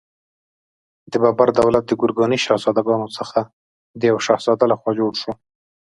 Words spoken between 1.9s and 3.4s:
ګورکاني شهزادګانو څخه